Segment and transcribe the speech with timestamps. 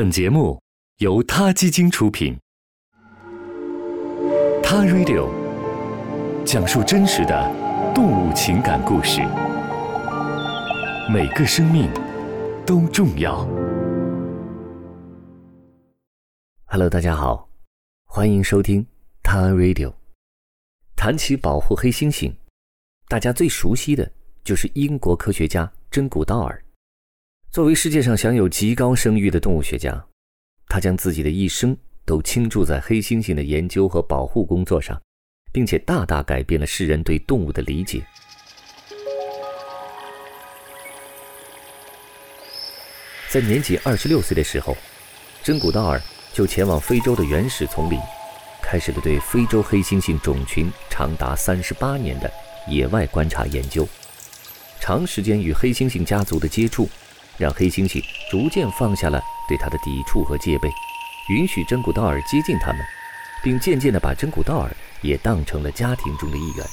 [0.00, 0.58] 本节目
[1.00, 2.34] 由他基金出品，
[4.62, 5.28] 《他 Radio》
[6.42, 9.20] 讲述真实的动物情感故事，
[11.12, 11.90] 每个生命
[12.64, 13.46] 都重要。
[16.64, 17.50] Hello，大家好，
[18.06, 18.82] 欢迎收听
[19.22, 19.88] 《他 Radio》。
[20.96, 22.32] 谈起保护黑猩猩，
[23.06, 24.10] 大家最熟悉的
[24.42, 26.64] 就是英国科学家真古道尔。
[27.52, 30.04] 作为世界上享有极高声誉的动物学家，
[30.68, 34.96] 他将自己的一生都倾注在黑猩猩的研究和保护工作上，
[35.52, 38.04] 并且大大改变了世人对动物的理解。
[43.28, 44.76] 在年仅二十六岁的时候，
[45.42, 46.00] 真古道尔
[46.32, 47.98] 就前往非洲的原始丛林，
[48.62, 52.30] 开始了对非洲黑猩猩种群长达三十八年的
[52.68, 53.84] 野外观察研究。
[54.78, 56.88] 长时间与黑猩猩家族的接触。
[57.40, 60.70] 让黑猩猩逐渐放下了对他的抵触和戒备，
[61.30, 62.84] 允许真古道尔接近他们，
[63.42, 64.70] 并渐渐地把真古道尔
[65.00, 66.66] 也当成了家庭中的一员。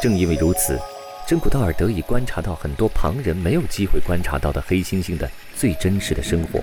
[0.00, 0.80] 正因为如此，
[1.26, 6.62] 真古道尔得以观察到很多旁人没有机会观察到的黑猩猩的最真实的生活，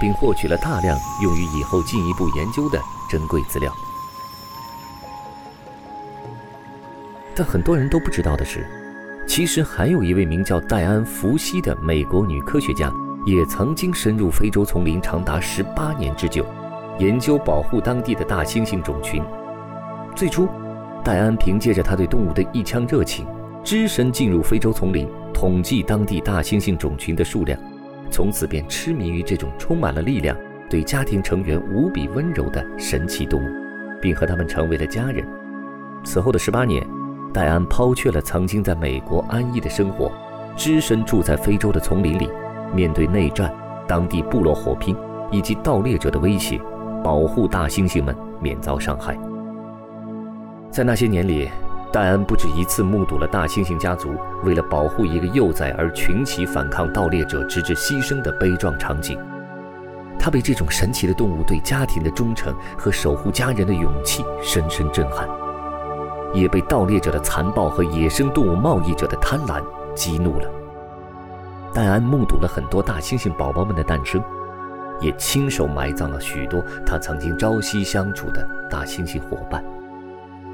[0.00, 3.74] 并获取了大量用于以后进一步研究的珍贵资料。
[7.34, 8.83] 但很多人都不知道的是。
[9.34, 12.88] 其实还有一位名叫戴安·福西的美国女科学家，
[13.26, 16.46] 也曾经深入非洲丛林长达十八年之久，
[17.00, 19.20] 研究保护当地的大猩猩种群。
[20.14, 20.48] 最初，
[21.02, 23.26] 戴安凭借着他对动物的一腔热情，
[23.64, 27.58] 只身进入非洲丛林，统计当地大猩猩种群的数量，
[28.12, 30.36] 从此便痴迷于这种充满了力量、
[30.70, 33.46] 对家庭成员无比温柔的神奇动物，
[34.00, 35.26] 并和他们成为了家人。
[36.04, 36.86] 此后的十八年。
[37.34, 40.10] 戴安抛却了曾经在美国安逸的生活，
[40.56, 42.30] 只身住在非洲的丛林里，
[42.72, 43.52] 面对内战、
[43.88, 44.96] 当地部落火拼
[45.32, 46.60] 以及盗猎者的威胁，
[47.02, 49.18] 保护大猩猩们免遭伤害。
[50.70, 51.50] 在那些年里，
[51.92, 59.18] 戴安不止一次目睹了大猩猩家族为了保护一个幼崽而群起反抗盗猎者，直至牺牲的悲壮场景。
[60.20, 65.28] 他被这种神奇的动物对家庭的忠诚和守护家人的勇气深深震撼。
[66.34, 69.62] 也被盗猎者的残暴和野生动物贸易者的贪婪
[69.94, 70.50] 激怒了。
[71.72, 74.22] 戴安目睹了很多大猩猩宝宝们的诞生，
[75.00, 79.64] 也亲手埋葬了许多他曾经朝夕相处的大猩猩伙伴。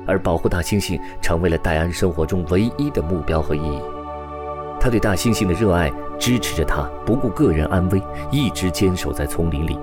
[0.07, 3.81] 而保护大猩猩成为了戴安生活中唯一的目标和意义。
[4.81, 9.79] 他对大猩猩的热爱支持着他不顾个人安危，一直坚守在丛林里。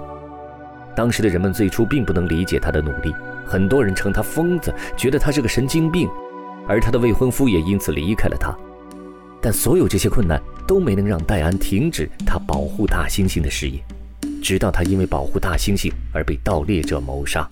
[0.95, 3.13] 当时的人们最初并不能理解他的努力。
[3.47, 6.09] 很多人称他疯子，觉得他是个神经病，
[6.67, 8.53] 而他的未婚夫也因此离开了他。
[9.41, 13.81] 但所有这些困难都没能让戴安停止他保护大猩猩的事业，
[14.43, 17.47] 直到他因为保护大猩猩而被盗猎者谋杀。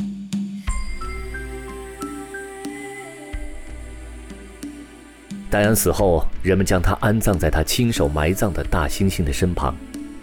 [5.50, 9.74] 戴安死后，人们将他安葬在他亲手埋葬的大猩猩的身旁，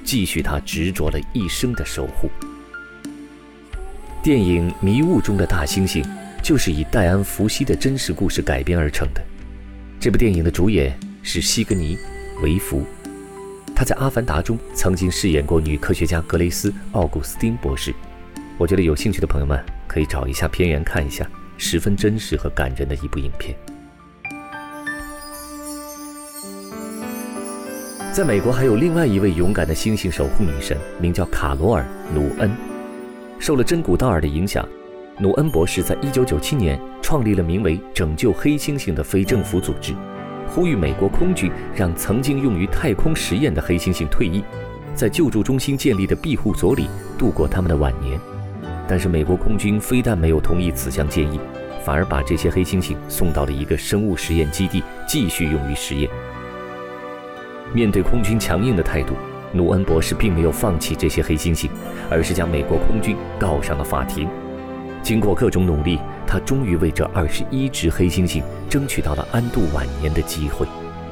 [0.04, 2.28] 继续他执着了一生的守护。
[4.22, 6.00] 电影《迷雾中的大猩猩》
[6.40, 9.20] 就是以戴安·福西的真实故事改编而成的。
[9.98, 11.96] 这部电影的主演是西格尼·
[12.40, 12.84] 维弗，
[13.74, 17.92] 他在《阿凡达》中曾经饰演过女科学家格雷斯·奥古斯丁博士。
[18.58, 21.28] 我觉得有兴趣的朋友们可以找一下片源看一下，
[21.58, 23.56] 十分真实和感人的一部影片。
[28.12, 31.84] 在美国，还有另外一位勇敢的猩猩守护女神，名叫卡罗尔·
[32.14, 32.71] 努恩。
[33.42, 34.64] 受了真古道尔的影响，
[35.18, 39.92] 努恩博士在1997年创立了名为“拯救黑猩猩”的非政府组织，
[40.46, 44.44] 呼吁美国空军让曾经用于太空实验的黑猩猩退役，
[44.94, 46.88] 在救助中心建立的庇护所里
[47.18, 48.16] 度过他们的晚年。
[48.86, 51.40] 但是美国空军非但没有同意此项建议，
[51.84, 56.08] 反而把这些黑猩猩送到了一个生物实验基地继续用于实验。
[57.74, 59.16] 面对空军强硬的态度。
[59.52, 61.68] 努恩博士并没有放弃这些黑猩猩，
[62.10, 64.28] 而是将美国空军告上了法庭。
[65.02, 70.66] 经过各种努力，他终于为这二十一只黑猩猩争取到了安度晚年的机会，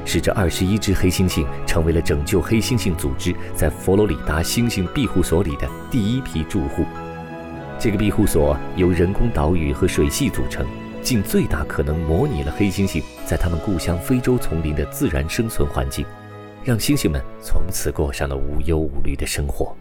[0.05, 6.85] 使这二十一只黑猩猩成为了拯救黑猩猩组织在佛罗里达猩猩庇护所里的第一批住户。
[7.77, 10.65] 这个庇护所由人工岛屿和水系组成，
[11.01, 16.05] 尽最大可能模拟了黑猩猩在他们故乡非洲丛林的自然生存环境。
[16.63, 19.75] 让猩猩们从此过上了无忧无虑的生活。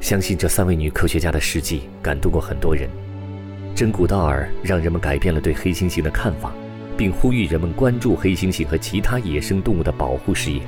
[0.00, 2.90] 相信这三位女科学家的事迹感动过很多人。
[3.74, 6.52] 真古道尔让人们改变了对黑猩猩的看法，
[6.96, 10.60] 并呼吁人们关注黑猩猩和其他野生动物的保护事业。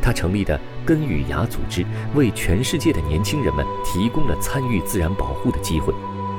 [0.00, 1.84] 他成立的根与芽组织
[2.14, 5.92] 为全世界的年轻人们提供了参与自然保护的机会，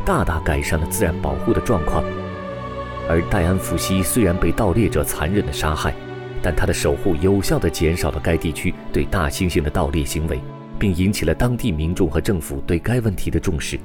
[0.05, 2.01] 大大改善了自然保护的状况。
[3.09, 5.93] 而戴安·福西虽然被盗猎者残忍的杀害，
[6.41, 10.41] 但他的守护有效地减少了该地区对大猩猩的盗猎行为，
[10.77, 13.79] 并引起了当地民众和政府对该问题的重视。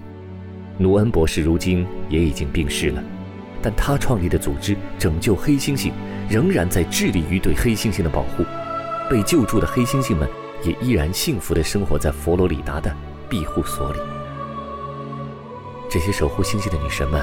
[0.79, 3.03] 努恩博士如今也已经病逝了，
[3.61, 5.93] 但他创立的组织拯救黑猩猩
[6.29, 8.45] 仍然在致力于对黑猩猩的保护。
[9.11, 10.29] 被救助的黑猩猩们
[10.65, 12.95] 也依然幸福地生活在佛罗里达的
[13.29, 13.99] 庇护所里。
[15.91, 17.21] 这些守护猩猩的女神们，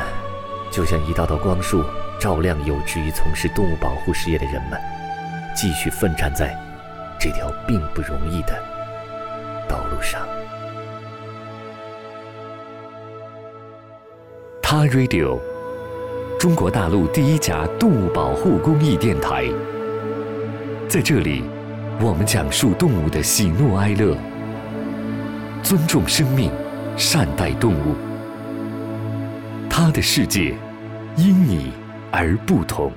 [0.71, 1.83] 就像一道道光束，
[2.19, 4.79] 照亮有志于从事动物保护事业的人们，
[5.55, 6.55] 继续奋战在
[7.19, 8.53] 这条并不容易的
[9.67, 10.27] 道路上。
[14.61, 15.39] 他 Radio，
[16.39, 19.45] 中国大陆第一家动物保护公益电台，
[20.87, 21.43] 在这里。
[22.01, 24.15] 我们讲述动物的喜怒哀乐，
[25.61, 26.49] 尊重生命，
[26.95, 28.08] 善待动物。
[29.81, 30.53] 他的世界
[31.15, 31.71] 因你
[32.11, 32.91] 而不同。